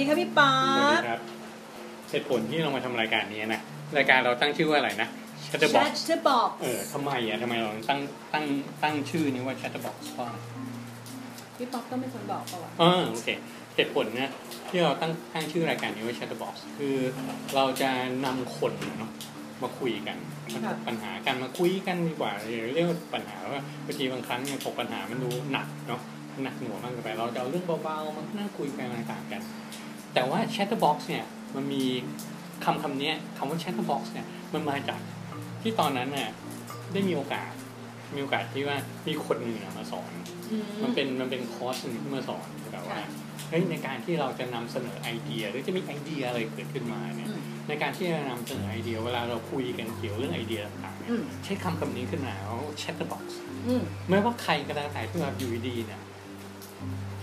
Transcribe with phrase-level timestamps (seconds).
[0.00, 1.20] ดีครับพี่ป๊อสวัสปดีครับ
[2.10, 3.60] เหตุผลที่เรามาทำรายการนี้นะ
[3.96, 5.08] รายการเราตั้งชื่อว่าอะไรนะ
[5.50, 8.00] Chatterbox แชทจะบอกเออทำไมอะทำไมเราตั้ง
[8.34, 8.44] ตั้ง
[8.82, 10.38] ตั้งชื่อนี้ว่า Chatterbox เพราะอะไร
[11.56, 13.28] พี่ป๊อปต้องเป็นคนบอกเปล่าวะอ๋อโอเค
[13.76, 14.30] เหตุผลนะ
[14.68, 16.96] ที่เราตั้งตั้งชื่อรายการนี้ว่า Chatterbox คือ
[17.54, 17.90] เราจะ
[18.24, 19.10] นำคนเนาะ
[19.62, 20.16] มาคุยกัน
[20.52, 22.32] มาถกปัญหากันมาคุยกันดีกว่า
[22.74, 26.02] เรียกว่าปัญหาว่าบางทีบางครั้งเนี่ยถกปัญหามันดูหนักเนาะ
[26.44, 29.42] หนักหน่วงมากเกินไป เราจะเอาเรื่องเบาๆมานั่งคุยกันอะไรต่างกัน
[30.14, 31.24] แต่ว่า Chatterbox เนี่ย
[31.56, 31.84] มันมี
[32.64, 35.00] คำคำนี้คำว่า Chatterbox เนี่ยมันมาจาก
[35.62, 36.30] ที่ตอนนั้นเนี่ย
[36.92, 37.52] ได้มีโอกาส
[38.14, 40.10] มีโอกาสที่ว่ามีคนหนึ่งอะมาสอน
[40.50, 42.98] อืมันเป็นมันเป็นคอร์สหนึ่งที่มาสอนแบบว่า
[43.50, 53.24] เฮ้ยในการที่เราจะนำเสนอไอเดีย หรือจะมีไอเดียอะไรเกิดขึ้นมาเนี่ยอืมในการที่จะนำเสนอไอเดีย เวลาเราคุยกันเกี่ยวเรื่องไอเดียต่างๆเนี่ยอืมใช้คำคำนี้ขึ้นมาว่า Chatterbox
[53.66, 56.00] อืมไม่ว่าใครก็แล้วแต่ที่มาอยู่ดีๆเนี่ย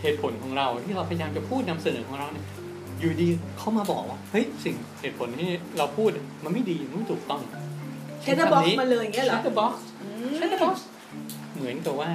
[0.02, 2.45] เหตุผลของเราที่เราพยายามจะพูดนำเสนอของเราเนี่ย
[3.00, 6.09] อยู่ดีเขามาบอกว่าเฮ้ยสิ่งเหตุผลที่เราพูด
[6.44, 7.42] มันไม่ดีมันไม่ถูกต้อง
[8.22, 10.08] แชทจะบอกมาเลยอย่างเงี้ยเหรอชัตเตอร์บ็อกซ์อื
[10.40, 10.86] ชัตเตอร์บ็อกซ์
[11.56, 12.09] เหมือนกับว่า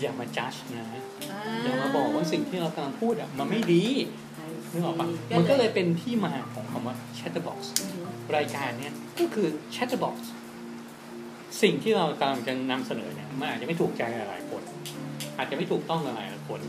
[0.00, 0.86] อย่ามาจัดนะ
[1.64, 3.84] อย่ามาบอกว่าสิ่งที่เรากำลังพูดอะมันไม่ดี
[4.72, 8.06] นึกออกปะมันก็เลยเป็นที่มาของคำว่า Chatterbox อืม
[8.36, 10.16] รายการเนี้ยก็คือ Chatterbox
[11.62, 14.62] สิ่งที่เรากำลังจะนำเสนอเนี่ยมันอาจจะไม่ถูกใจหลายๆคน
[15.36, 16.60] อาจจะไม่ถูกต้องกับหลายๆคน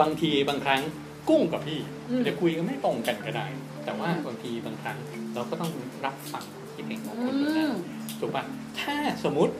[0.00, 0.82] บางทีบางครั้ง
[1.28, 3.46] กุ้งกับพี่อืมจะคุยกันไม่ตรงกันก็ได้
[3.84, 4.96] แต่ว่าบางทีบางครั้ง
[5.34, 5.70] เราก็ต้อง
[6.04, 7.72] รับฟังความคิดเห็นของคนคนนั้น
[8.20, 8.44] ถูกปะ
[8.80, 9.52] ถ้าสมมุติ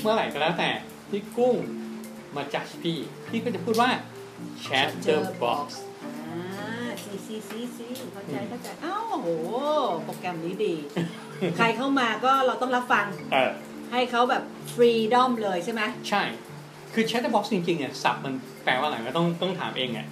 [0.00, 0.70] เมื่อไหร่ก็แล้วแต่
[1.10, 1.54] ที่กุ้ง
[2.36, 3.90] มาจัดพี่ พี่ก็จะพูดว่า
[4.64, 5.66] Chatterbox
[6.04, 9.28] อ่าซีซีซีซีเข้าใจเข้าใจอ้าวโอ้โห
[10.04, 10.74] โปรแกรมนี้ดี
[11.56, 13.50] ใครเข้ามาก็เราต้องรับฟังเออ
[13.92, 14.42] ให้เขาแบบ
[14.74, 16.22] ฟรีดอมเลยใช่ไหมใช่
[16.94, 20.06] คือ Chatterbox จริงๆเนี่ยศัพท์มันแปลว่าอะไรก็ต้องต้องถามเองอะ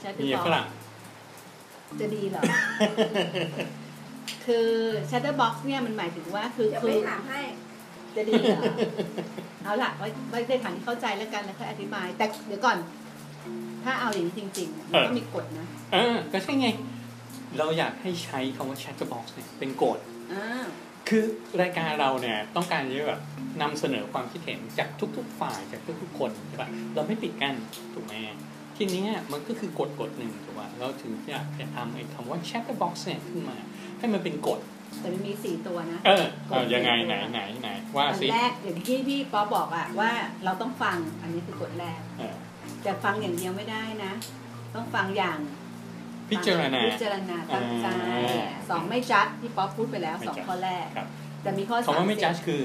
[0.00, 0.66] แชทมีจะบฝอกรั่ง
[2.00, 2.42] จะดีเหรอ
[4.46, 4.68] คือ
[5.10, 7.40] Chatterbox เนี่ยมันหมายถึงว่าคือเดี๋ยวคืไปอถามให้
[8.16, 8.62] จะดีเหรอ
[9.64, 12.76] เอาล่ะไว้ไว้ในฐานที่เข้าใจแล้วกันแล้วค่อยอธิบาย แต่เดี๋ยวก่อน
[13.84, 16.68] ถ้าเอาอย่างนี้จริงๆมันก็มีกฎนะเออก็ใช่ไง
[17.58, 19.98] เราอยากให้ใช้คำว่า Chatterbox เนี่ยเป็นกฎ
[20.32, 20.64] อ่า
[21.08, 21.24] คือ
[21.60, 23.20] รายการเราเนี่ยต้องการที่จะแบบ
[23.62, 27.54] นำเสนอความคิดเห็นจากทุก ๆ ฝ่ายจากทุกๆคนใช่ปะเราไม่ปิดกั้น
[27.94, 28.14] ถูกไหม
[28.82, 33.56] ทีเนี้ยมันก็คือกฎกฎหนึ่งถูกป่ะเราถึงอยากจะทำไอ้คำว่า chatterbox เนี่ยขึ้นมา
[33.98, 34.60] ให้มันเป็นกฎ
[35.00, 40.10] แต่มันมีสี่ตัวนะ เออเอายังไงไหนไหนไหนว่าอันสิแรกอย่างที่พี่ป๊อปบอกอะว่า
[40.44, 42.34] เราต้องฟังอันนี้คือกฎแรกเออ
[42.82, 44.12] แต่ฟังอย่างเดียวไม่ได้นะ
[44.74, 45.38] ต้องฟังอย่าง
[46.30, 51.06] พิจารณาพิจารณาตั้งใจอ่าสองไม่จัดพี่ป๊อปพูดไปแล้วไม่สองจัดข้อแรกครับ
[51.42, 52.62] แต่มีข้อสามคำว่าไม่สิจัดคือ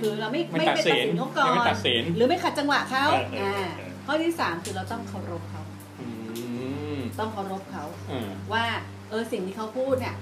[0.00, 5.57] คือเราไม่ไม่ไม่ตัดไปตัดสินสินเขาก่อไม่นตัดสินหรือไม่ขัดจังหวะเขาเออเอออ่าเออข้อที่สามคือเราต้องเคารพเขาอืม
[7.18, 8.64] ต้องเคารพเขาเออว่า
[9.10, 10.16] เออสิ่งที่เขาพูดเนี่ย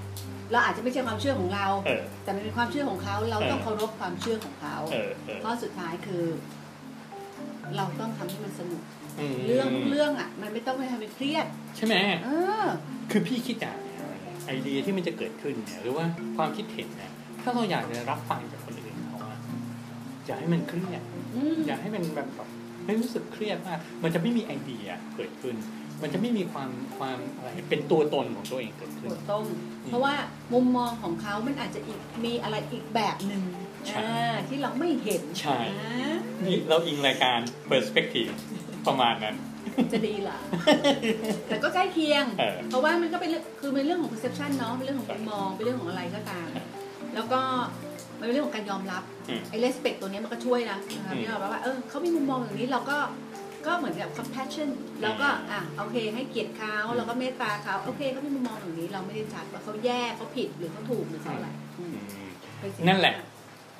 [0.51, 6.25] เราอาจจะไม่ใช่ความเชื่อของเรา เออ แต่มันเป็นความเชื่อของเขา เราต้องเออเคารพความเชื่อของเขาเออเออข้อสุดท้ายคือ
[7.77, 8.81] เราต้องทำให้มันสนุก
[9.33, 12.29] มเรื่องเรื่องอะ มันไม่ต้องไปทำเป็นเครียด ใช่ไหม เอ
[12.63, 12.65] อ
[13.11, 13.99] คือพี่คิดอย่างเนี่ย
[14.47, 16.05] ไอเดียที่มันจะเกิดขึ้นเนี่ยหรือว่า
[16.37, 19.39] ความคิดเห็นเนี่ยถ้าเราอยากจะรับฟังจากคนอื่นเขาอะ
[20.25, 21.01] อย่าให้มันเครียด
[21.35, 22.49] อืม อย่าให้มันแบบแบบ
[22.85, 25.55] ไม่รู้สึกเครียดมาก มันจะไม่มีไอเดียเกิดขึ้น
[26.01, 29.43] มันจะไม่มีความความอะไรเป็นตัวตนของตัวเองเกิดขึ้น ถูกต้อง
[29.85, 30.13] เพราะว่า
[30.53, 33.43] มุมมองของเขามันอาจจะอีกมีอะไรอีกแบบหนึ่ง
[33.87, 36.15] ใช่ อ่าที่เราไม่เห็นใช่อ่า
[36.45, 37.39] นี่เราอิงรายการ
[37.71, 38.31] perspective
[38.87, 39.35] ประมาณนั้น
[39.93, 40.37] จะดีเหรอ
[41.47, 46.47] แต่ก็ใกล้เคียง เออ เพราะว่ามันก็เป็นเรื่องคือเป็นเรื่องของ perception เนาะเป็นเรื่องของมุมมองเป็นเรื่องของอะไรก็ตาม
[47.15, 47.41] แล้วก็
[48.19, 52.97] มันเป็นเรื่องของการยอมรับอืมไอ้ respect ตัวเนี้ยมันก็ช่วยนะนะคะอืมที่เราแบบว่าเออเขามีมุมมองอย่างนี้เราก็
[53.65, 54.69] ก็เหมือนกับ compassion
[55.01, 62.29] เราก็อะโอเค ให้เกียรติเขาเราก็เมตตาเขาโอเคเขามีมุมมองอย่างนี้เราไม่ได้จัดว่าเขาแย่เขาผิดหรือเขาถูกหรือเขาอะไรอืมอืม
[62.59, 63.15] เป็นสิ่งนั่นแหละ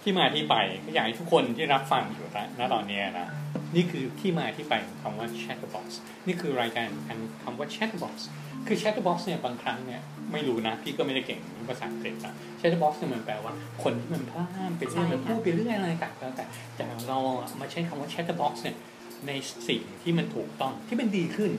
[0.01, 0.55] ที่มาที่ไป
[0.85, 3.27] ก็อยากให้ทุกคนที่รับฟังอยู่นะณตอนเนี้ยนะ
[3.75, 5.87] นี่คือที่มาที่ไปของคำว่า chatterbox
[6.27, 6.87] นี่คือรายการ
[7.43, 8.15] คำว่า chatterbox
[8.67, 10.01] คือ chatterbox เนี่ยบางครั้งเนี่ย
[10.31, 13.53] ไม่รู้นะ พี่ก็ไม่ได้เก่งภาษาอังกฤษอะ chatterbox เนี่ยมันแปลว่า
[13.83, 16.45] คนที่มันพลาดไปเรื่อยมันพูดไปเรื่อยอะไรต่างๆแล้วแต่
[16.75, 18.75] แต่เราอะมาใช้คำว่า chatterbox เนี่ย
[19.27, 19.31] ใน
[19.67, 21.51] สิ่งที่มันถูกต้องที่มันดีขึ้น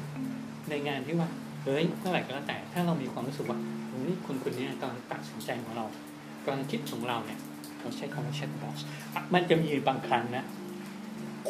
[0.71, 1.29] ในงานที่ว่า
[1.65, 3.59] เฮ้ยเมื่อไหร่ก็แล้วแต่ถ้าเรามีความรู้สึกว่า
[3.89, 5.85] เฮ้ยคนคนนี้กำลังตัดสินใจของเรา
[6.45, 7.41] กำลังคิดของเราเนี่ย
[7.81, 8.77] เราใช้คำว่า chatterbox
[9.15, 10.45] อะมันจะมีบางครั้งนะ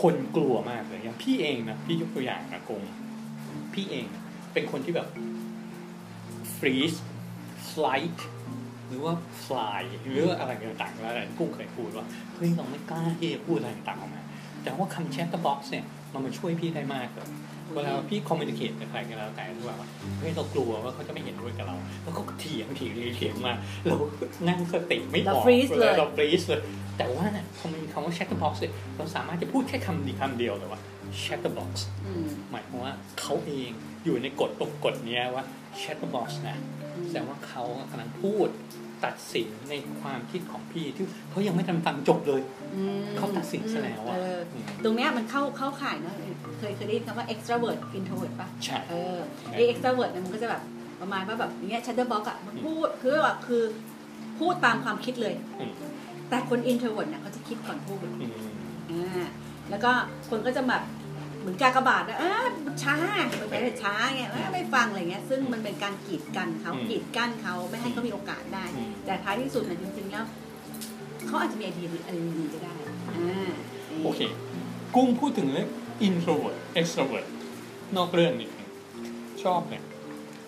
[0.03, 2.83] คนกลัวมากเลยอย่างพี่เองนะพี่ยกตัวอย่างนะกง
[3.75, 4.07] พี่เอง
[4.53, 5.09] เป็นคนที่แบบ
[6.57, 6.99] freeze
[7.71, 8.19] flight
[8.89, 9.15] หรือว่า
[9.45, 10.51] fly หรือว่าอะไร
[10.83, 14.23] ต่างๆแล้วกุ้งเคยพูดว่าเฮ้ยเราไม่กล้าที่จะพูดอะไรต่างๆออกมา
[14.63, 17.29] แต่ว่าคำ chatterbox เนี่ย มันมาช่วยพี่ได้มากเลย
[17.75, 19.89] เวลาพี่ communicate กับใครก็แล้วแต่ที่ว่าว่า
[20.19, 23.53] เฮ้ยเรากลัวว่าเขาจะไม่เห็นด้วยกับเรา แล้วก็เถียงเถียงเถียงมา
[23.85, 23.97] เรา
[24.49, 26.61] นั่งสติไม่อเราอก freeze เลยเรา freeze เลย
[26.99, 27.27] แต่ว่า
[27.59, 30.81] พอมีคำว่า chatterbox เนี่ยเราสามารถจะพูดแค่คำดีคำเดียวเลยว่า
[31.23, 31.71] chatterbox
[32.07, 33.71] อืมหมายความว่าเขาเอง
[34.05, 35.45] อยู่ในกฎตรงกฎเนี้ยว่า
[35.81, 36.57] chatterbox นะ
[37.09, 38.49] แสดงว่าเขากำลังพูด
[39.05, 42.41] ตัดสินในความคิดของพี่ที่เขายังไม่ทันฟังจบเลย
[42.77, 44.39] อืมเขาตัดสินซะแล้วอะเออ
[44.85, 46.15] ตรงเนี้ยมันเข้าเข้าข่ายเนอะ
[46.59, 49.17] เคยเคยได้ยินคำว่า extrovert introvert ป่ะใช่เออ
[49.53, 50.63] ไอ extrovert เนี่ยมันก็จะแบบ
[51.01, 53.63] ประมาณว่าแบบอย่างเงี้ย chatterbox อะมันพูดคือแบบคือ
[54.39, 55.73] พูดตามความคิดเลยอืม
[56.29, 58.33] แต่คน introvert เนี่ยเขาจะคิดก่อนพูดอืม
[58.91, 59.27] อ่า
[59.71, 59.91] แล้วก็
[60.31, 60.83] คนก็จะแบบ
[61.41, 62.33] เหมือนกากบาทนะอ่า
[62.83, 62.97] ช้า
[63.41, 70.25] มันเป็นช้าไงอ่าไม่ฟังอะไรเงี้ย ซึ่งมันเป็นการกีดกันเขากีดกั้นเขาไม่ให้เขามีโอกาสได้อืมแต่ท้ายที่สุดเนี่ยจริงๆแล้ว
[71.27, 72.75] เขาอาจจะมีไอเดียอะไรดีๆก็ได้
[73.09, 73.51] อ่า
[74.05, 74.21] โอเค
[74.95, 75.69] กุ้งพูดถึงเรื่อง
[76.07, 77.29] introvert extrovert
[77.97, 78.71] นอกเรื่องนิดนึง
[79.43, 79.83] ชอบเนี่ย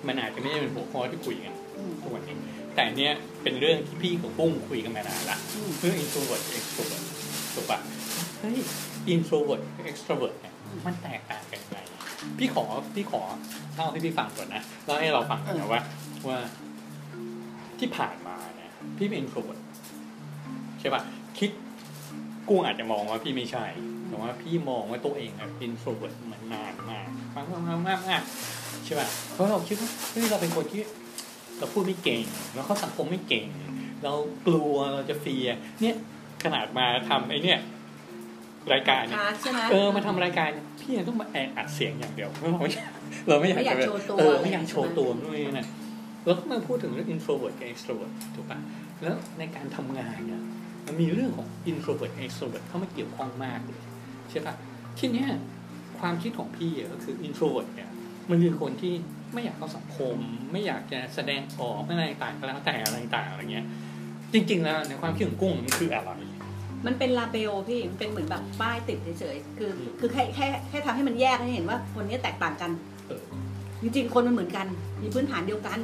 [0.07, 2.37] มันอาจจะไม่ได้เป็นหัวข้อที่คุยกันอืมทุกวันนี้
[2.75, 3.13] แต่เนี้ย
[3.43, 7.05] เป็นเรื่องที่พี่กับกุ้งคุยกันมานานละอืมเรื่อง introvert extrovert
[7.55, 7.79] ถูกปะ
[8.41, 8.59] เฮ้ย
[9.15, 10.50] introvert extrovert เนี่ย
[10.87, 11.79] มันแตกต่างกันยังไง
[12.39, 12.65] พี่ขอ
[12.95, 13.23] พี่ขอ
[13.75, 15.81] เล่าให้พี่ฟังก่อนนะเล่าให้เราฟังก่อนนะว่า
[16.29, 16.39] ว่า
[17.79, 19.61] ที่ผ่านมาเนี่ยพี่เป็น introvert
[20.81, 21.03] ใช่ปะ
[21.39, 21.51] คิด
[22.49, 23.67] กุ้งอาจจะมองว่าพี่ไม่ใช่
[24.09, 27.07] แต่ว่าพี่มองว่าตัวเองอะ introvert มานานมาก
[27.37, 28.23] มากมากมากมากมาก
[28.85, 30.83] ใช่ปะเพราะเราคิดว่าเฮ้ยเราเป็นคนที่
[31.59, 32.25] เราพูดไม่เก่ง
[32.55, 33.47] เราเข้าสังคมไม่เก่ง
[34.05, 34.13] เรา
[34.47, 35.95] กลัวเราจะเฟียร์เนี่ย
[36.45, 37.59] ขนาดมาทำไอ้เนี่ย
[38.73, 42.93] รายการเนี่ยคาร์ดใช่ไหมเออมาทำรายการเนี่ยพี่ยังต้องมาแอบอัดเสียงอย่างเดียวเพราะเราไม่อยาก
[43.29, 45.69] เราไม่อยากไม่อยากจะโชว์ตัวเออไม่อยากโชว์ตัวใช่ไหมนู่นนี่นั่น
[46.27, 48.59] แล้วก็มาพูดถึงเรื่อง introvert กับ extrovert ถูกปะ
[49.03, 50.43] แล้วในการทำงานเนี่ย
[50.87, 53.81] มันมีเรื่องของ introvert extrovert เข้ามาเกี่ยวข้องมากเลย
[54.31, 54.55] ใช่ปะ
[54.99, 55.29] ทีเนี้ย
[56.01, 57.91] ความคิดของพี่อะก็คือ introvert เนี่ย
[58.31, 58.95] มันคือคนที่
[59.33, 60.17] ไม่อยากเข้าสังคม
[60.53, 63.67] ไม่อยากจะแสดงออกอะไรต่างๆก็แล้วแต่อะไรต่างๆอะไรเงี้ย
[64.33, 66.11] จริง ๆ แล้วในความคิดของกุ้งมันคืออะไร
[66.87, 72.71] มันเป็นลาเบลพี่มันเป็นเหมือนแบบป้ายติดเฉยๆคืออืมคือแค่แค่แค่ทำให้มันแยกให้เห็นว่าคนนี้แตกต่างกัน
[73.09, 73.23] เออ
[73.83, 74.67] จริงๆ คนมันเหมือนกัน
[75.03, 75.79] มีพื้นฐานเดียวกัน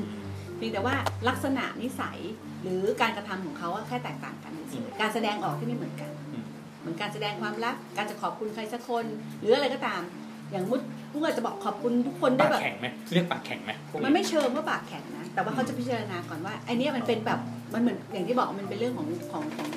[0.56, 0.94] เพียงแต่ว่า
[1.28, 2.18] ลักษณะนิสัย
[2.62, 6.44] หรือการกระทำของเขาอะแค่แตกต่างกันเฉยๆการแสดงออกที่ไม่เหมือนกันอืม
[6.80, 9.04] เหมือนการแสดงความรัก การจะขอบคุณใครสักคน
[9.40, 10.02] หรืออะไรก็ตาม
[10.50, 10.80] อย่างมุด
[11.12, 17.40] ผู้อาจจะบอกขอบคุณทุกคนได้ปากแบบแข็งไหมเรียกปากแข็งไหมพวกมันไม่เชิงว่าปากแข็งนะ แต่ว่าเขาจะพิจารณาก่อนว่าไอเนี้ยมันเป็นแบบ
[17.74, 19.68] มันเหมือนอย่างที่บอกมันเป็นเรื่องของของของ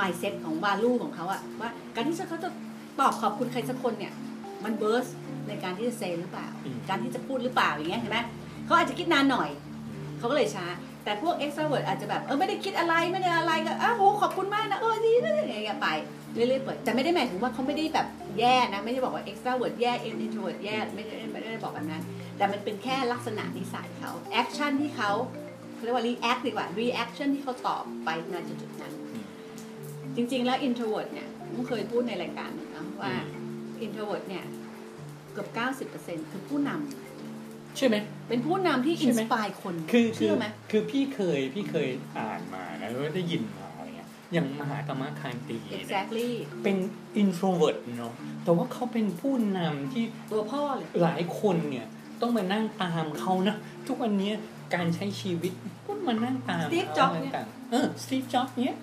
[0.00, 2.50] mindset ของ value ของเขาอะว่าการที่เขาจะ
[3.00, 4.12] ตอบขอบคุณใครสักคนเนี่ย
[4.64, 5.06] มันเบิร์ส
[5.48, 8.18] ในการที่จะเซหรือเปล่าอืมการที่จะพูดหรือเปล่าอย่างเงี้ยเห็นไหม
[8.66, 9.50] เขาอาจจะคิดนานหน่อย
[10.18, 10.66] เขาก็เลยช้า
[11.04, 15.88] แต่พวก extrovert อาจจะแบบเออไม่ได้คิดอะไรไม่ได้อะไรก็อ้าวโหขอบคุณมากนะเออดีนะอย่างเงี้ยไป
[16.34, 18.06] เรื่อยๆเปิดแต่ไม่ได้หมายถึงว่าเขาไม่ได้แบบ
[18.38, 22.02] แย่นะ ไม่ได้บอกว่า extrovert แย่ introvert แย่ไม่ได้ไม่ได้บอกแบบนั้น
[22.36, 25.10] แต่มันเป็นแค่ลักษณะนิสัยเขา action ที่เขา
[25.74, 29.07] เขาเรียกว่า react ดีกว่า reaction ที่เขาตอบไปณจุดๆนั้นอืม
[30.18, 34.44] จริง ๆ แล้ว introvert เนี่ยผมเคยพูดในรายการหนึ่งนะว่าอืม introvert เนี่ย
[35.32, 35.48] เกือบ
[35.90, 37.96] 90%คือผู้นำใช่ไหม
[38.28, 41.88] เป็นผู้นำที่ใช่ไหม inspire คนคือคืเชื่ออไหมคือพี่เคยพี่เคย
[42.18, 46.28] อ่านมานะแล้วได้ยินมาอะไรเงี้ยอย่างมหาธรรมคานตีเนี่ย exactly
[46.64, 46.76] เป็น
[47.22, 48.12] introvert เนาะ
[48.44, 51.86] แต่ว่าเขาเป็นผู้นำที่ตัวพ่อเลยหลายคนเนี่ย
[52.20, 53.56] ต้องมานั่งตามเขานะ
[53.86, 54.30] ทุกวันนี้
[54.74, 55.52] การใช้ชีวิต
[55.86, 58.76] ก็มานั่งตาม Steve ขา Jobs อะไรเนี่ยต่างๆเออสตีฟจ็อบเนี่ย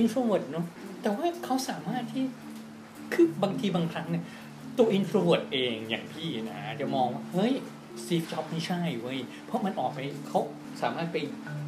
[0.00, 0.66] introvert introvert เนาะ
[1.02, 2.24] แต่ว่าเขาสามารถที่
[3.14, 4.24] คือบางทีบางครั้งเนี่ย
[4.78, 7.52] ตัว introvert เองอย่างพี่นะจะมองว่าเฮ้ย
[8.02, 10.40] สตีฟจ็อบไม่ใช่เว้ย เพราะมันออกไปเขา
[10.82, 11.16] สามารถไป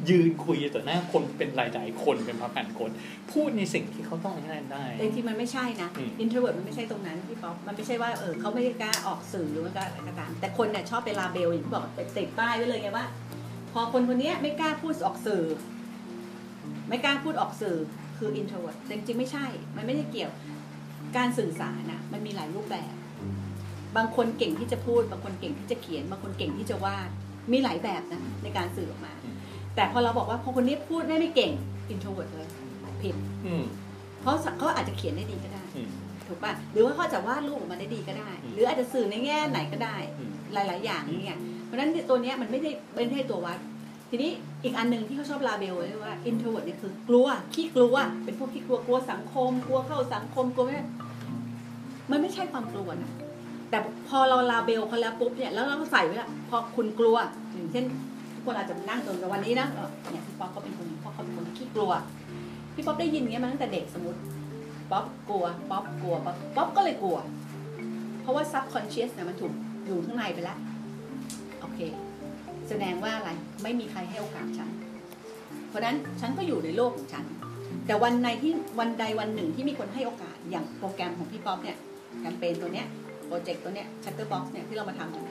[0.09, 2.89] ยืนคุยต่อหน้าคนเป็นหลายๆคนเป็นพันๆคน
[3.31, 13.05] พูดในสิ่งที่เขาต้องให้ได้ แต่จริงๆมันไม่ใช่นะอืม introvert มันไม่ใช่ตรงนั้นพี่ป๊อปมันไม่ใช่ว่าเออเขาไม่ได้กล้าออกสื่อหรือว่าอะไรก็ตามแต่คนเนี่ยชอบไปลาเบลอย่างที่บอกไปติดป้ายไว้เลยไงว่า
[13.73, 15.43] พอคนคนเนี้ยไม่กล้าพูดออกสื่อ
[16.89, 17.77] ไม่กล้าพูดออกสื่อ
[18.17, 19.45] คือ introvert แต่จริงๆไม่ใช่
[19.77, 20.31] มันไม่ได้เกี่ยว
[21.17, 22.93] การสื่อสารน่ะมันมีหลายรูปแบบ
[23.97, 27.09] บางคนเก่งที่จะพูด บางคนเก่งที่จะเขียน บางคนเก่งที่จะวาด
[27.51, 29.13] มีหลายแบบนะในการสื่อออกมา
[29.75, 31.51] แต่พอเราบอกว่าพอคนนี้พูดได้ไม่เก่ง
[31.93, 32.47] introvert เลย
[33.01, 33.63] ผิดอืม
[34.21, 35.89] เพราะเขาอาจจะเขียนได้ดีก็ได้อืม
[36.27, 43.59] ถูกป่ะ หรือว่าเขาอาจจะวาดรูปออกมาได้ดีก็ได้อืมหรืออาจจะสื่อในแง่ไหนก็ได้อืมหลาย ๆ อย่างเนี่ย เพราะฉะนั้นตัวเนี้ยมันไม่ได้ไม่ใช่ตัววัด
[44.09, 44.31] ทีนี้
[44.63, 50.85] อีกอันหนึ่งที่เขาชอบ label ไว้ว่า introvert เนี่ยคือกลัวขี้กลัว เป็นพวกขี้กลัวกลัวสังคม กลัวเข้าสังคมกลัวไม่ได้
[52.11, 53.11] มันไม่ใช่ความกลัวนะ
[53.69, 57.15] แต่พอเรา label เขาแล้วปุ๊บเนี่ยแล้วเราก็ใส่ไว้ละพอคุณกลัว
[57.53, 57.85] อย่างเช่น
[58.33, 59.67] ทุกคนอาจจะนั่งตรงกับวันนี้นะ
[60.11, 61.91] เนี่ยพี่ป๊อปก็เป็นคนเพราะเขาเป็นคนขี้กลัว
[62.75, 64.19] พี่ป๊อปได้ยินเงี้ยมาตั้งแต่เด็กสมมติ
[64.91, 67.17] ป๊อปกลัวป๊อปกลัวป๊อปป๊อปก็เลยกลัว
[68.21, 69.51] เพราะว่า subconscious เนี่ยมันถูก
[69.85, 70.57] อยู่ข้างในไปแล้ว
[71.61, 71.79] โอเค
[72.69, 73.31] แสดงว่าอะไร
[73.63, 74.69] ไม่มีใครให้โอกาสฉัน
[75.69, 77.25] เพราะนั้นฉันก็อยู่ในโลกของฉัน
[77.85, 81.77] แต่วันในที่วันใดวันหนึ่งที่มีคนให้โอกาสอย่างโปรแกรมของพี่ป๊อปเนี่ย
[82.19, 82.87] แคมเปญตัวเนี้ย
[83.27, 85.23] โปรเจกต์ตัวเนี้ย Chatterbox เนี่ยที่เรามาทำกัน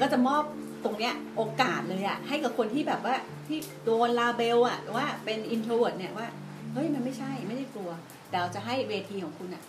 [0.00, 0.42] ก็จะมอบ
[0.84, 3.14] ตรงเนี้ยโอกาสเลยอะให้กับคนที่แบบว่า
[3.48, 6.26] ที่โดนลาเบลอะว่าเป็น introvert เนี่ยว่า
[6.72, 7.90] เฮ้ยมันไม่ใช่ไม่ได้กลัว
[8.30, 9.62] แต่เราจะให้เวทีของคุณอะ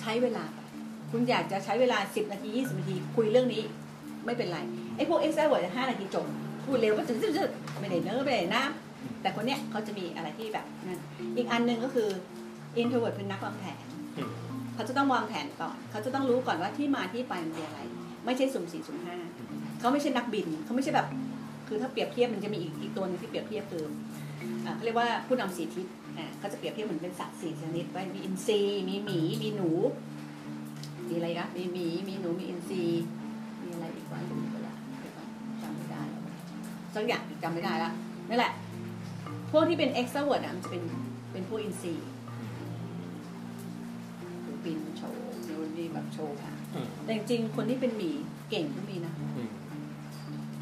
[0.00, 0.44] ใช้เวลา
[1.10, 3.62] คุณอยากจะใช้เวลา 10 นาที 20 นาที คุยเรื่องนี้
[4.24, 4.58] ไม่เป็นไร
[4.96, 6.26] ไอ้พวก extrovert ห้านาทีจบ
[6.64, 7.44] พูดเร็วก็จะจะ
[7.80, 10.98] ไม่ได้เนื้อไม่ได้น้ำแต่คนเนี้ยเขาจะมีอะไรที่แบบนั่น
[11.36, 12.08] อีกอันหนึ่งก็คือ
[12.80, 13.84] introvert เป็นนักวางแผน
[14.74, 17.80] เขาจะต้องวางแผนก่อน เขาจะต้องรู้ก่อนว่าที่มาที่ไปมันเป็นอะไร
[18.24, 19.16] ไม่ใช่สุ่มสี่สุ่มห้า
[19.80, 21.06] เขาไม่ใช่นักบิน เขาไม่ใช่แบบ
[21.68, 23.84] คือถ้าเปรียบเทียบมันจะมีอีกอีกตัวนึงที่เปรียบเทียบคือ
[24.62, 25.86] เขาเรียกว่าผู้นำสีทิศ
[26.18, 29.70] อ่าเขาจะเปรียบเทียบเหมือนเป็นสัตว์สี่ชนิดไว้มีอินทรีมีหมีมีหนู
[31.08, 32.84] มีอะไรนะมีหมีมีหนูมีอินทรี
[33.62, 34.20] มีอะไรอีกวะ
[36.94, 37.90] สักอย่างจำไม่ได้ละ
[38.28, 38.52] นั่นแหละ
[39.50, 40.82] พวกที่เป็น extrovert อะมันจะเป็น
[41.32, 41.94] เป็นพวกอินทรี
[44.44, 48.10] คือบินโชว์นู่นนี่แบบโชว์ค่ะอืมแต่จริงๆคนที่เป็นหมี
[48.50, 49.48] เก่งก็มีนะอืม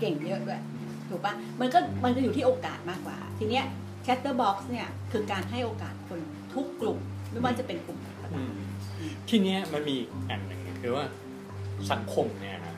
[0.01, 0.61] เก่งเยอะด้วย
[1.09, 3.65] ถูกปะมันก็มันจะอยู่ที่โอกาสมากกว่า ทีเนี้ย
[4.07, 6.21] Chatterbox เนี่ยคือการให้โอกาสคน
[6.55, 6.99] ทุกกลุ่ม
[7.31, 8.61] ไม่ว่าจะเป็นกลุ่มไหนก็อืตามม
[9.29, 11.05] ทีเนี้ยมันมีอีกอันหนึ่งคือว่า
[11.93, 12.75] สังคมเนี่ยนะ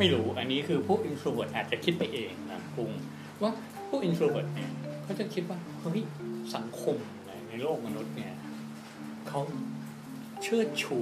[0.00, 2.90] ไม่รู้อันนี้คือพวก introvert อาจจะคิดไปเองนะปุง
[3.42, 3.50] ว่า
[3.88, 4.70] พวก introvert เนี่ย
[5.02, 6.00] เขาจะคิดว่าเฮ้ย
[6.54, 6.96] สังคม
[7.48, 8.32] ในโลกมนุษย์เนี่ย
[9.28, 9.40] เขา
[10.42, 10.98] เชิดชู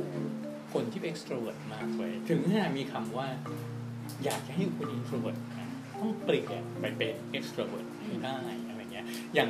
[0.73, 3.29] คนที่เป็น extrovert มากเลยถึงขนาดมีคำว่า
[4.25, 5.69] อยากจะให้คุณ introvert นะ
[6.01, 8.37] ต้องเปลี่ยนไปเป็น extrovert ให้ได้
[8.69, 9.49] อะไรเงี้ยอย่าง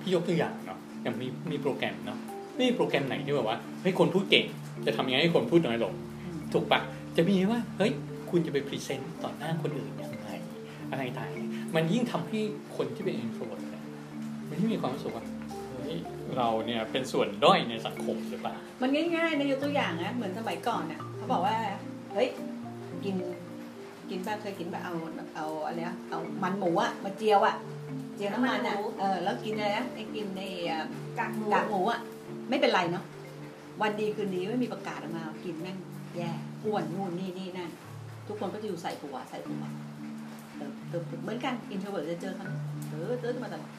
[0.00, 2.18] พี่ยกตัวอย่างเนาะอย่างมีมีโปรแกรมเนาะ
[2.54, 4.44] ไม่มีโปรแกรมไหนที่แบบว่าเฮ้คนพูดเก่ง
[4.86, 5.92] จะทำยังไงให้คนพูดน้อยลง
[6.52, 6.80] ถูกปะ
[7.16, 7.92] จะมีว่าเฮ้ย
[8.32, 10.28] คุณจะไปพรีเซนต์ต่อหน้าคนอื่นยังไง
[10.90, 12.40] อะไรต่างๆมันยิ่งทำให้
[12.76, 13.84] คนที่เป็น introvert เนี่ย
[14.48, 15.24] มันยิ่งมีความรู้สึกว่า
[15.74, 15.96] เฮ้ย
[16.36, 21.56] เราเนี่ยเป็นส่วนด้อยในสังคมหรือเปล่า มันง่ายๆนะยกตัวอย่างนะเหมือนสมัยก่อนอะเขาบอกว่า
[22.12, 22.28] เฮ้ย
[23.04, 23.16] กิน
[24.10, 24.94] กินแบบเคยกินแบบเอา
[25.36, 27.56] เอาอะไรนะเอามันหมูอะมาเจียวอะ
[28.16, 30.84] เจียวน้ำมันอะเออ แล้วกินอะไรนะไอ้กินในเอ่อ
[31.18, 32.00] กากหมูกากหมูอะ
[32.48, 33.04] ไม่เป็นไรเนาะ
[33.82, 35.76] วันดีคืนดีไม่มีประกาศออกมา กินแม่ง
[36.16, 36.30] แย่
[36.64, 37.70] อ้วนนู่นนี่นี่นั่น
[38.28, 39.62] ทุกคนก็จะอยู่ใส่หัวใส่หัว
[40.56, 42.46] เออเออเหมือนกัน introvert จะเจอเขา
[42.90, 43.70] เออเจอมาตลอด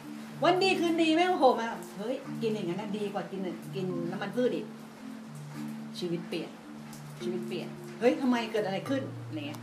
[0.43, 3.41] วันดีคืนดีแม่งโผล่มาเฮ้ยกินอย่างนั้นดีกว่ากิน
[3.75, 4.65] กินน้ำมันพืชอีก
[5.99, 6.49] ชีวิตเปลี่ยน
[7.23, 7.67] ชีวิตเปลี่ยน
[7.99, 9.61] เฮ้ยทำไมเกิดอะไรขึ้นอะไรเงี้ย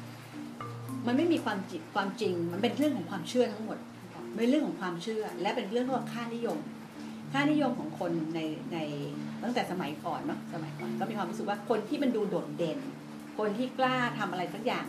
[1.07, 3.79] มันไม่มีความจิตความจริง มันเป็นเรื่องของความเชื่อทั้งหมด
[4.37, 6.59] เป็นเรื่องของความเชื่อ และเป็นเรื่องของค่านิยม
[7.33, 8.41] ค่านิยมของคนใน
[8.73, 8.79] ใน
[9.43, 12.79] ตั้งแต่สมัยก่อนเนาะสมัยก่อนก็มีความรู้สึกว่าคนที่มันดูโดดเด่น
[13.41, 14.87] คนที่กล้าทำอะไรสักอย่าง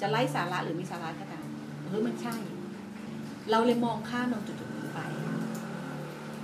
[0.00, 1.46] จะไร้สาระหรือมีสาระก็ตาม
[1.88, 2.34] เฮ้ยมันใช่
[3.50, 5.00] เราเลยมองข้ามตรงจุดๆนี้ไป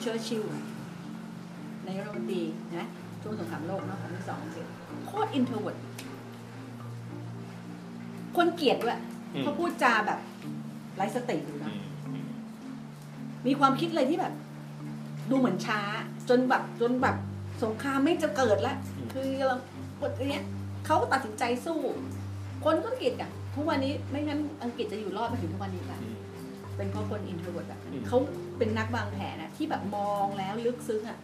[0.00, 2.42] เชอร์ชิลนายกรัฐมนตรี
[2.76, 2.86] นะ
[3.22, 4.62] ช่วงสงครามโลกเนาะครั้งที่สองสิ
[5.06, 5.78] โคตร introvert
[8.36, 8.98] คนเกลียดด้วย
[9.34, 10.18] อืมเขาพูดจาแบบ
[10.96, 11.76] ไร้สติอยู่อืนะม
[12.08, 12.28] อืม
[13.46, 14.34] มีความคิดอะไรที่แบบ
[15.30, 15.80] ดูเหมือนช้า
[16.28, 17.16] จนแบบจนแบบ
[17.62, 18.76] สงครามไม่จะเกิดแล้ว
[19.12, 19.60] คือกำลัง
[20.00, 20.44] กดเนี้ย
[20.86, 21.80] เขาก็ตัดสินใจสู้
[22.64, 26.16] คนก็อังกฤษอะทุกวันนี้ไม่งั้นอังกฤษจะอยู่รอดมาถึงทุกวันนี้ค่ะอืม
[26.76, 28.18] เป็นเพราะคน introvert แบบนั้นอืมเขา
[28.58, 31.18] เป็นนักวางแผนอะที่แบบมองแล้วลึกซึ้งอะ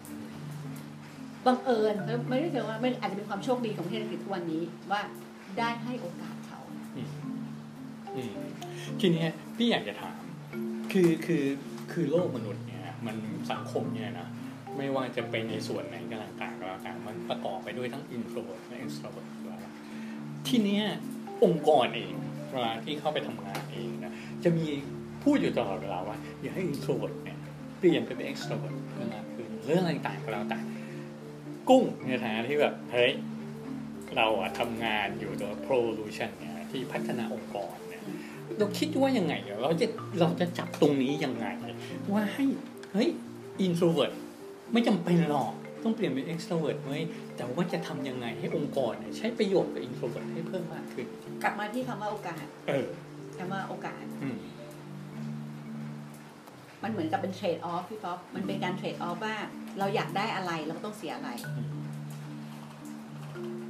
[1.47, 5.01] บังเอิญเขาไม่ได้เชิงว่าไม่อาจจะเป็นความโชคดีของประเทศอังกฤษทุกวันนี้ว่า
[5.59, 6.61] ได้ให้โอกาสเขา
[6.97, 7.09] อืม
[8.17, 8.33] อืม
[9.01, 10.21] ทีเนี้ยพี่อยากจะถาม
[10.93, 11.45] คือคือ
[11.93, 13.17] คือโลกมนุษย์เนี่ย มัน
[13.53, 14.29] สังคมเนี่ยนะ
[14.77, 19.40] ไม่ว่าจะเป็นในส่วนไหนก็ต่างๆก็แล้วแต่มันประกอบไปด้วยทั้ง introvert และ extrovert อยู่แล้ว
[20.47, 20.85] ที่เนี้ย
[21.45, 22.15] องค์กรเอง
[22.53, 24.13] เวลาที่เข้าไปทำงานเองนะ
[24.45, 24.67] จะมี
[25.23, 27.39] พูดอยู่ตลอดเวลาว่า อย่าให้ introvert เนี่ย
[27.79, 30.59] เปลี่ยนไปเป็น extrovert เพิ่มมากขึ้นเรื่องอะไรต่างๆก็แล้วแต่
[31.69, 33.13] กุ้งในฐานะที่แบบเฮ้ย
[34.17, 38.03] เราอะทำงานอยู่ตัว Prolution เนี่ยที่พัฒนาองค์กรเนี่ย
[38.59, 39.87] เราคิดว่ายังไงเราจะ
[40.21, 41.47] เราจะจับตรงนี้ยังไง
[42.13, 42.45] ว่าให้
[42.93, 43.09] เฮ้ย
[43.67, 44.13] introvert
[44.73, 45.53] ไม่จำเป็นหรอก
[45.85, 47.03] ต้องเปลี่ยนเป็น extrovert เว้ย
[47.37, 51.07] แต่ว่าจะทำยังไงให้องค์กรเนี่ยใช้ประโยชน์กับ introvert ให้เพิ่มมากขึ้น
[51.43, 52.87] กลับมาที่คำว่าโอกาสเออ
[53.39, 54.37] คำว่าโอกาสอืม
[56.83, 59.37] มันเหมือนกับเป็นเทรดออฟพี่ป๊อปมันเป็นการเทรดออฟว่า
[59.79, 61.69] เราอยากได้อะไรเราก็ต้องเสียอะไรอืม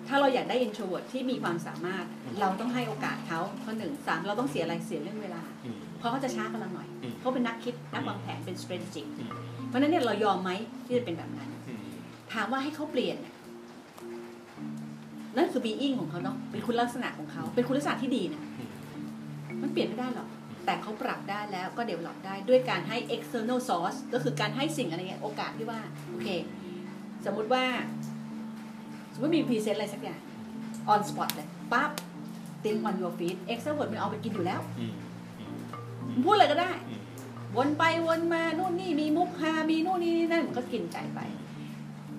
[0.09, 9.31] ถ้าเราอยากได้ introvert ที่มีความสามารถอืมเราต้องให้โอกาสเขาข้อหนึ่งสามเราต้องเสียอะไรเสียเรื่องเวลาอืมเพราะเขาจะช้ากว่าเราหน่อยอืมเขาเป็นนักคิดนักวางแผนเป็น strategic อืม
[9.69, 10.51] เพราะฉะนั้นเนี่ยเรายอมไหม
[10.85, 11.60] ที่จะเป็นแบบนั้นอืม
[12.33, 13.35] ถามว่าให้เขาเปลี่ยนเนี่ย
[15.37, 18.71] นั่นคือ being ของเขาเนาะเป็นคุณลักษณะของเขา เป็นคุณลักษณะที่ดีนะอืม
[19.63, 20.29] มันเปลี่ยนไม่ได้หรอก
[20.65, 26.29] แต่เขาปรับได้แล้วก็ develop ได้ด้วยการให้ external source ก็คือการให้สิ่งอะไรเงี้ยโอกาสที่ว่าโอเค
[27.25, 27.65] สมมุติว่า
[29.13, 30.21] สมมติมี present อะไรสักอย่าง
[30.93, 31.91] on spot เลยปั๊บ
[32.63, 34.93] think on your feet extrovert มันเอาไปกินอยู่แล้วอืม
[35.41, 35.57] อืม
[36.15, 37.03] มันพูดอะไรก็ได้อืม
[37.57, 41.21] วนไปวนมานู่นนี่มีมุกฮามีนู่นนี่นั่นมันก็กินใจไป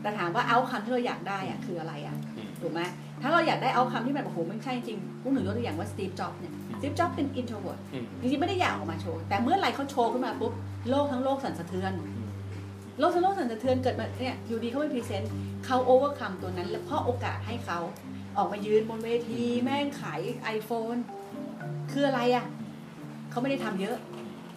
[0.02, 2.82] แต่ถามว่าเอาคำที่เราอยากได้อะคืออะไรอะอืมถูกไหม
[3.22, 10.54] ถ้าเราอยากได้เอาคำที่แบบโอ้โหไม่ใช่จริงพูดถึงยกตัวอย่างว่าสตีฟจ็อบเนี่ยสตีฟจ็อบเป็น introvert อืมจริงๆไม่ได้อยากออกมาโชว์ แต่เมื่อไหรเขาโชว์ขึ้นมาปุ๊บ
[10.90, 12.30] โลกทั้งโลกสั่นสะเทือนอืม
[13.00, 15.32] โลกทั้งโลกสั่นสะเทือนเกิดมาเนี่ยอยู่ดีเขาไป present
[15.66, 17.80] เขา overcome ตัวนั้น แล้วเพราะโอกาสให้เขา
[18.38, 20.22] ออกมายืนบนเวทีแม่งขาย
[20.58, 21.00] iPhone
[21.92, 22.46] คืออะไรอะ
[23.30, 23.96] เขาไม่ได้ทำเยอะ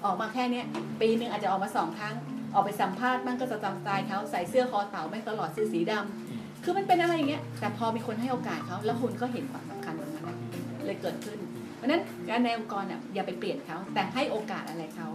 [0.04, 0.66] ออกมาแค่เนี้ย
[1.00, 2.14] ปีหนึ่งอาจจะออกมาสองครั้ง
[2.54, 10.37] ออกไปสัมภาษณ์บ้างก็จะตามสไตล์เขาใส่เสื้อคอเต่าแม่งตลอดเสื้อสีดำคือมันเป็นอะไรอย่างเงี้ยแต่พอมีคนให้โอกาสเขาแล้วคุณก็เห็นความสำคัญตรงนั้นนะ
[10.84, 11.38] เลยเกิดขึ้น
[11.76, 15.08] เพราะฉะนั้นการในองค์กรอะอย่าไปเปลี่ยนเขาแต่ให้โอกาสอะไรเขา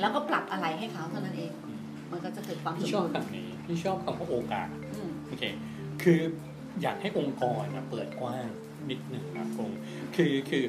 [0.00, 1.52] แล้วก็ปรับอะไรให้เขาเท่านั้นเอง
[2.10, 5.44] มันก็จะเกิดความสพี่มชอบบูรณ์คำนี้พี่ชอบคำว่าโอกาสอืมโอเค
[6.02, 6.20] คือ
[6.82, 8.46] อยากให้องค์กรอะเปิดกว้าง
[8.90, 9.70] นิดหนึ่งนะคง
[10.16, 10.64] คือคือ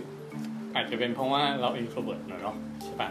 [0.76, 3.10] อาจจะเป็นเพราะว่าเรา introvert หน่อยเนาะใช่ปะ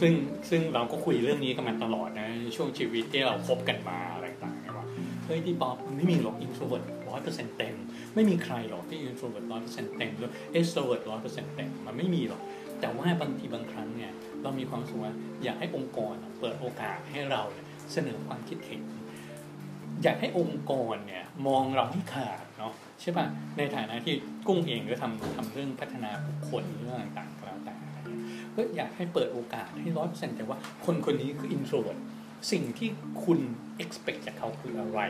[0.00, 0.12] ซึ่ง
[0.50, 4.86] ซึ่งเราก็คุยเรื่องนี้กันมาตลอดนะช่วงชีวิตที่เราคบกันมาอะไรต่างๆเนี่ยว่า
[5.24, 7.76] เฮ้ยที่ป๊อปมันไม่มีหรอก introvert ร้อยเปอร์เซ็นต์เต็ม
[8.14, 12.42] ไม่มีใครหรอกที่ introvert ร้อยเปอร์เซ็นต์เต็มหรือ extrovert ร้อยเปอร์เซ็นต์เต็มมันไม่มีหรอก
[12.80, 17.42] แต่ว่าบางทีบางครั้งเนี่ยเรามีความสึกว่าอยากให้องค์กรเปิดโอกาสให้เรา
[17.92, 18.82] เสนอความคิดเห็น
[20.02, 23.26] อยากให้องค์กรเนี่ยมองเราให้ขาดเนาะใช่ป่ะ
[23.58, 24.14] ในฐานะที่
[24.46, 27.79] กุ้งเองก็ทำทำเรื่องพัฒนาบุคคลเรื่องต่างๆก็แล้วแต่อะไรเงี้ย
[28.56, 32.00] ก็อยากให้เปิดโอกาสให้ร้อยเปอร์เซ็นต์แต่ว่าคนคนนี้คือ introvert
[32.52, 32.88] สิ่งที่
[33.24, 33.38] คุณ
[33.82, 35.00] expect จากเขาคืออะไร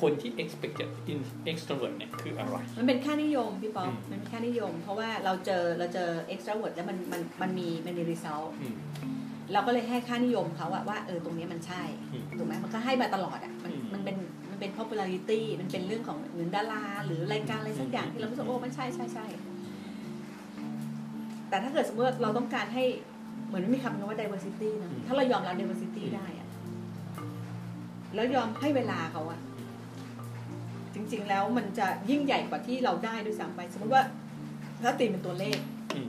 [0.00, 8.76] คนที่ expect จาก in- extrovert เนี่ยคืออะไร มันเป็นค่านิยมพี่ป๊อปอืมมันเป็นค่านิยม เพราะว่าเราเจอเราเจอ extravert แล้วมันมันมันมีมันมี result อืม
[9.52, 14.16] เราก็เลยให้ค่านิยมเขาอะว่าเออตรงนี้มันใช่อืมถูกไหมมันก็ให้มาตลอดอะมันอืมมันเป็น
[14.50, 19.26] มันเป็น popularity มันเป็นเรื่องของเหมือนดาราหรือรายการอะไรสักอย่างที่เรารู้สึกโอ้มันใช่ใช่ใช่
[21.52, 22.84] แต่ถ้าเกิดสมมติว่าเราต้องการให้
[23.46, 26.48] เหมือนไม่มีคำว่า diversity นะถ้าเรายอมรับ diversity ได้อะ
[28.14, 29.40] แล้วยอมให้เวลาเขาอะ
[30.94, 34.02] จริง ๆ แล้วมันจะยิ่งใหญ่กว่าที่เราได้ด้วยซ้ำไป สมมติว่า
[34.82, 35.58] ถ้าตีเป็นตัวเลข
[35.94, 36.08] อืม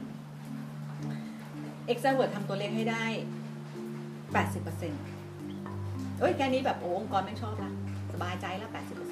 [1.91, 3.05] extravert ทำตัวเลขให้ได้
[4.63, 7.71] 80%เอ้ยแค่นี้แบบโอ้องค์กรไม่ชอบละ
[8.13, 8.67] สบายใจละ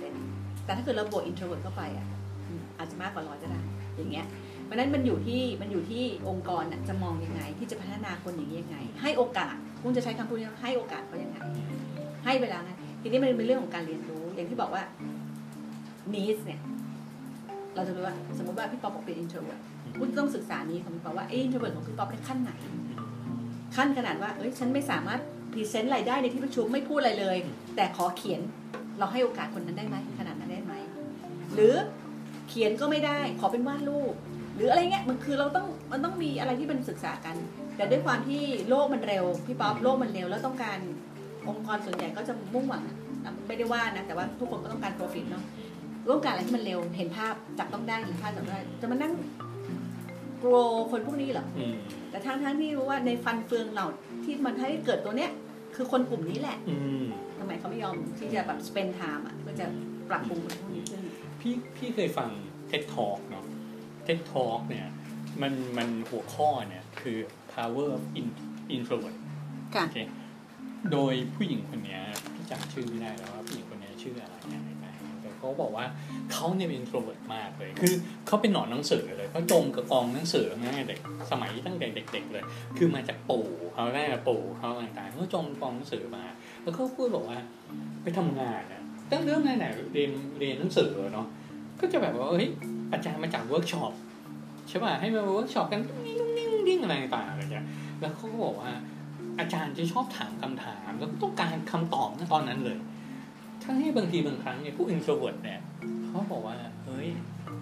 [0.09, 2.07] 80%แต่ถ้าเกิดเราบวก introvert เข้าไปอะ
[2.47, 3.59] อืมอาจจะมากกว่าร้อยก็ได้
[3.95, 11.37] อย่างเงี้ยเพ ราะนั้นมันอยู่ที่มันอยู่ที่องค์กรจะมองยังไง ที่จะพัฒนาคนอย่างนี้ยังไง ให้โอกาสคุณจะใช้คำพูดนี้ให้โอกาสเขายังไง
[12.25, 14.83] ให้เวลาไงทีนี้มันเป็นเรื่องของการเรียนรู้ อย่างที่บอกว่า
[16.13, 16.59] needs เนี่ย
[17.75, 19.61] เราจะรู้ว่า สมมติว่าพี่ป๊อปเป็น introvert
[19.99, 22.51] คุณต้องศึกษานี้ของพี่ป๊อปว่าเอ้ introvert ของพี่ป๊อปเป็นขั้นไหน
[23.75, 25.21] ขั้นขนาดว่า เอ้ย ฉันไม่สามารถ
[25.53, 27.37] present อะไรได้ในที่ประชุมไม่พูดอะไรเลย
[27.75, 28.41] แต่ขอเขียน
[28.99, 30.73] เราให้โอกาสคนนั้นได้ไหมขนาดนั้นได้ไหม
[31.55, 31.75] หรือ
[32.49, 34.13] เขียนก็ไม่ได้ ขอเป็นวาดรูป
[34.61, 37.35] รืออะไรเงี้ยมันคือเราต้องมันต้องมีอะไรที่มันศึกษากัน
[37.75, 40.79] แต่ด้วยความที่โลกมันเร็วพี่ป๊อปโลกมันเร็วแล้วต้องการ
[41.47, 42.97] องค์กรส่วนใหญ่ก็จะมุ่งหวังนะ
[43.47, 45.43] ไม่ได้ว่านะแต่ว่าทุกคนก็ต้องการ profit เนาะ
[46.11, 49.13] ต้องการอะไรที่มันเร็วเห็นภาพจับต้องได้เห็นภาพจับต้องได้จะมานั่ง
[50.43, 50.59] กลัว
[50.91, 51.75] คนพวกนี้เหรออืม
[52.09, 53.85] แต่ทั้งทั้งๆที่รู้ว่าในฟันเฟืองเรา
[54.23, 55.31] ที่มันให้เกิดตัวเนี้ย
[55.75, 57.05] คือคนกลุ่มนี้แหละอืม
[57.37, 59.65] ทำไมเขาไม่ยอมที่จะแบบ spend time อะก็จะ
[60.09, 61.01] ปรับปรุงมันพวกนี้ขึ้น
[61.41, 62.29] พี่พี่เคยฟัง
[62.69, 63.43] TED Talk เนาะ
[64.07, 64.87] TED Talk เนี่ย
[65.41, 67.17] มันมันหัวข้อเนี่ยคือ
[67.53, 68.37] power of in-
[68.75, 69.17] introvert
[69.75, 69.99] ค่ะโอเค
[70.91, 72.01] โดยผู้หญิงคนเนี้ย
[72.33, 75.85] พี่จำชื่อไม่ได้แล้วว่าผู้หญิงคนเนี้ยชื่ออะไรเนี่ยนะแต่เขาบอกว่า
[76.33, 77.93] เขาเนี่ยเป็น introvert มากเลย คือ
[78.27, 80.99] เขาเป็นหนอนหนังสือเลยเขาจมกับกองหนังสือมาตั้งแต่เด็ก
[81.31, 82.43] สมัยตั้งแต่เด็ก ๆ เลย
[82.77, 86.23] คือมาจากปู่เขาแม่ปู่เขาต่างๆเขาจมกองหนังสือมา
[86.61, 87.39] แล้วเขาพูดบอกว่า
[88.03, 91.27] ไปทำงานอะตั้งเรื่องงานไหนเรียนเรียนหนังสือเนาะ
[91.79, 92.49] ก็จะแบบว่าเฮ้ย
[92.91, 93.93] อาจารย์มาจากเวิร์กช็อป
[94.67, 97.65] ใช่ป่ะให้มาเวิร์กช็อปกันนิ่งนิ่งนิ่งอะไรต่างๆอะไรเงี้ย
[97.99, 98.71] แล้วเขาก็บอกว่า
[99.39, 102.77] อาจารย์จะชอบถามคำถาม แล้วก็ต้องการคำตอบณตอนนั้นเลย
[103.63, 105.59] ทั้งที่บางทีบางครั้งเนี่ยผู้ introvert เนี่ย
[106.05, 107.07] เขาบอกว่าเฮ้ย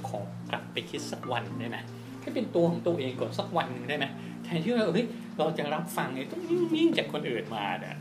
[0.08, 0.20] ขอ
[0.52, 1.78] กลับไปคิดสักวันได้ไหม
[2.22, 4.06] ให้เป็นตัวของตัวเองก่อนสักวันหนึ่งได้ไหม
[4.44, 7.98] แทนที่ว่าเฮ้ยเราจะรับฟังไอ้ต้องนิ่งๆจากคนอื่นมาเนี่ย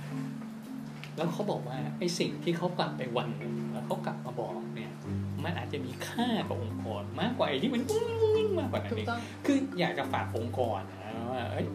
[1.16, 4.57] แล้วเขาบอกว่าไอ้สิ่งที่เขากลับไปวันหนึ่งแล้วเขากลับมาบอก
[5.48, 7.82] มันอาจจะมีค่ากับองค์กรมากกว่าไอ้ที่มัน
[8.36, 11.66] วิ่งมากกว่านั้นถูเอกงต้องคืออยากจะฝากองค์กรนะว่าเอ้ย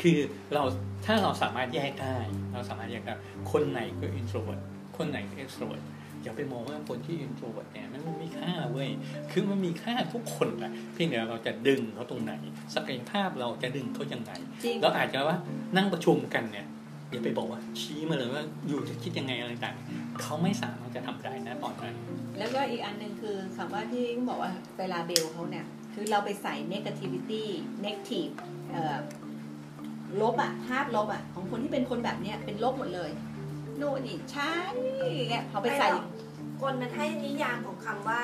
[0.00, 0.18] คือ
[0.54, 0.62] เรา
[1.06, 2.16] ถ้าเราสามารถแยกได้
[2.52, 3.14] เราสามารถแยกได้
[3.52, 4.62] คนไหนคือ introvert
[4.96, 5.88] คนไหนคือ extrovert อ
[6.22, 8.90] อย่าไปมองว่าคนที่ introvert เนี่ยมันไม่มีค่าเว้ย
[9.32, 12.32] คือมันมีค่าทุกคนแหละเพียงแต่เราจะดึงเขาตรงไหน
[12.74, 14.32] ศักยภาพเราจะดึงเขายังไง
[14.64, 15.36] จริงเราอาจจะว่า
[15.76, 16.66] นั่งประชุมกันเนี่ย
[17.10, 19.76] อย่าไปบอกว่าชี้มาเลยว่าอยู่จะคิดยังไงอะไรต่าง
[20.22, 21.96] เขาไม่สามารถจะทำได้นะตอนนั้น
[22.38, 27.44] แล้วก็อีกอันหนึ่งคือคำว่าที่บอกว่าเวลาเบลเขาเนี่ย คือเราไปใส่ negativity
[27.84, 28.32] negative
[28.70, 28.96] เอ่อ
[30.20, 33.10] ลบอะภาพลบอะของคนที่เป็นคนแบบเนี้ยเป็นลบหมดเลย
[33.78, 34.52] โน่นนี่ใช่
[35.30, 36.06] เงี้ยพอไปใส่ไม่หรอก
[36.60, 38.20] คนมันให้นิยามของคำว่า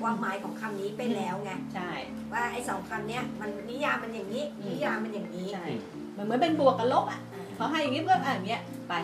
[0.00, 1.90] ความหมายของคำนี้ไปแล้วไงใช่
[2.32, 5.80] ว่าไอ้สองคำเนี้ยมันนิยามมันอย่างนี้อืมนิยามมันอย่างนี้ใช่อืม
[6.16, 8.94] มันเหมือนเป็นบวกกับลบอะอ่าเขาให้อย่างนี้เพื่ออ่าอย่างเงี้ยไป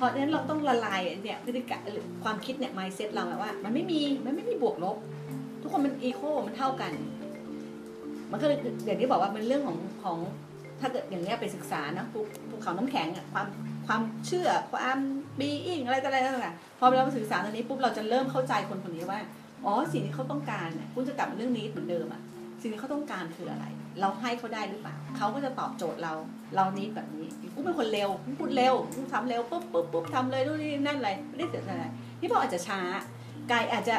[0.00, 4.96] เพราะฉะนั้นเราต้องละลายเนี่ยพฤติกรรมหรือความคิดเนี่ย mindset เราอะว่า มันไม่มีมันไม่มีบวกลบ
[5.62, 6.92] ทุกคนมันอีโคมันเท่ากัน
[8.30, 10.18] มันก็เลยอย่างที่บอกว่ามันเรื่องของของ
[10.80, 12.18] ถ้าเกิดอย่างเงี้ยไปศึกษานะภู
[12.50, 13.46] ภูเขาน้ำแข็งอะความ
[13.86, 14.98] ความเชื่อความ
[15.38, 19.20] บีอิงอะไรต่ออะไรต่างๆพอเราไปศึกษาตรงนี้ปุ๊บเราจะเริ่มเข้าใจคนคนนี้ว่า
[19.64, 22.20] อ๋อสิ่งที่เขาต้องการเนี่ยคุณจะกลับมาเรื่องนี้เหมือนเดิมอะ
[22.60, 23.64] สิ่งที่เขาต้องการคืออะไร
[24.00, 26.12] เราให้เขาได้หรือเปล่าเขาก็จะตอบโจทย์เรา
[26.56, 31.86] เรานี้แบบนี้กูเป็นคนเร็วกูพูดเร็วกูทำเร็วปุ๊บปุ๊บปุ๊บทำเลยนู่นนี่นั่นอะไรไม่ได้เสียอะไร
[32.20, 32.80] พี่บอกอาจจะช้า
[33.50, 33.96] กายอาจจะ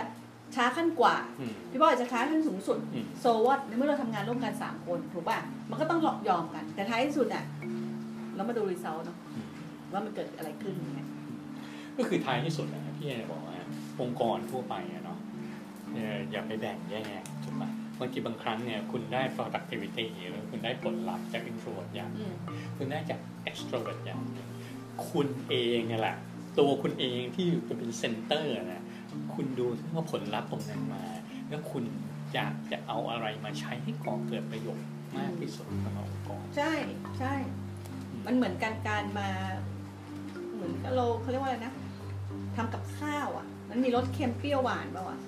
[0.55, 5.37] ช้าขั้นกว่าอืมพี่บอกอาจจะช้าขั้นสูงสุดอืมโซวัตในเมื่อเราทำงานร่วมกันสามคนถูกป่ะ
[5.69, 7.43] มันก็ต้องยอมกัน แต่ท้ายที่สุดอะ
[8.35, 9.47] เรามาดูรีเซลเนาะอืม
[9.91, 11.07] ว่ามันเกิดอะไรขึ้นอย่างเงี้ย
[11.97, 13.57] ก็คือท้ายที่สุดนะพี่จะบอกว่า
[14.01, 15.17] องค์กรทั่วไปอะเนาะ
[15.93, 17.63] เอ่ออย่าไปแบ่งแยกถูกไหม
[18.01, 22.33] บางทีบางครั้งเนี่ยคุณได้ productivity หรือคุณได้ผลลัพธ์จาก introvert อย่างอืม
[22.77, 24.49] คุณได้จาก extrovert อย่างหนึ่ง
[25.09, 26.15] คุณเองเนี่ยแหละ
[26.59, 28.83] ตัวคุณเองที่เป็น center นะ
[29.33, 31.03] คุณดูว่าผลลัพธ์ตรงนั้นมา
[31.49, 31.83] แล้วคุณ
[32.33, 34.87] อยากจะเอาอะไรมาใช้ให้ก่อเกิดประโยชน์
[35.17, 36.73] มากที่สุดสำหรับองค์กรใช่
[37.19, 37.35] ใช่
[38.25, 39.29] มันเหมือนการการมา
[40.53, 41.73] เหมือนกับเราเขาเรียกว่าอะไรนะ
[42.55, 45.19] ทำกับข้าวอะ มันมีรสเค็มเปรี้ยวหวานป่าวะ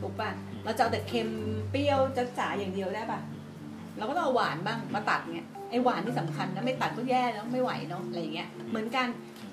[0.00, 0.30] ถูกป่ะ
[0.66, 1.28] เราจะเอาแต่เค็ม
[1.70, 3.20] เปรี้ยวจะจ๋าอย่างเดียวได้ป่ะ
[3.98, 9.06] เราก็ต้องเอาหวานบ้างมาตัดเงี้ยไอหวานที่สำคัญนะไม่ตัดก็แย่แล้วไม่ไหวเนาะอะไรอย่างเงี้ยเหมือนกัน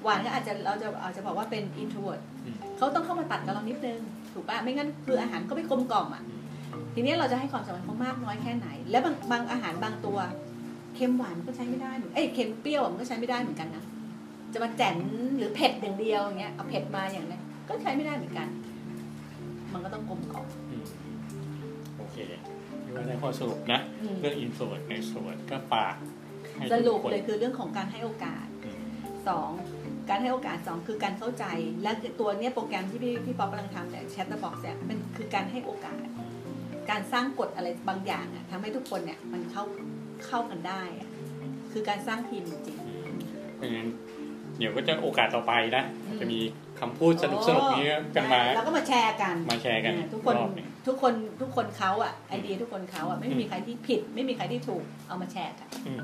[0.04, 4.00] หวานก็อาจจะเราจะอาจจะบอกว่าเป็น introvert อืมเขาต้องเข้ามาตัดกับเรานิดนึง
[4.34, 6.24] ถูกป่ะไม่งั้นคืออาหารก็ไม่กลมกล่อมอะ
[6.94, 10.18] ทีนี้เราจะให้ความสำคัญเขามากน้อยแค่ไหน แล้วบางบางอาหารบางตัว
[10.96, 13.84] เค็มหวานมันก็ใช้ไม่ได้เหมือนเอ้ยเค็มเปรี้ยวอะมันก็ใช้ไม่ได้เหมือนกันนะ
[14.54, 14.98] จะมาแจ่น
[15.38, 18.48] หรือเผ็ดอย่างเดียวอย่างเงี้ยเอาเผ็ดมาอย่างเนี้ยก็ใช้ไม่ได้เหมือนกัน
[19.74, 21.03] มันก็ต้องกลมกล่อมอืมโอ
[22.14, 22.40] เคนี่
[22.96, 25.96] ว่าได้ข้อสรุปนะ อืม เรื่อง introvert extrovert ก็ฝาก
[26.56, 28.84] ให้สรุทุปกคนเลยคือเรื่องของการให้โอกาส อืม
[29.28, 29.50] สอง
[30.10, 31.46] การให้โอกาสสองคือการเข้าใจ
[31.84, 36.04] และตัวเนี้ยโปรแกรมที่พี่พี่ป๊อปกำลังทำเนี่ยแชทบ็อกซ์เนี่ยมันคือการให้โอกาส
[36.90, 39.64] การสร้างกฎอะไรบางอย่างอะทำให้ทุกคนเนี่ยมันเข้า
[40.28, 41.10] เข้ากันได้อะ
[41.72, 42.78] คือการสร้างทีมจริง
[43.56, 43.90] เพราะฉะนั้น
[44.58, 46.40] เดี๋ยวก็จะโอกาสต่อไปนะอืมจะมี
[46.80, 56.00] คำพูดสนุกสนุกๆนี้กันมาแล้วก็มาแชร์กันมาแชร์กันเออทุกคนรอบหนึ่งทุกคนทุกคนเขาอะไอเดียทุกคนเขาอะไม่มีใครที่ผิด ไม่มีใครที่ถูกเอามาแชร์กันอืม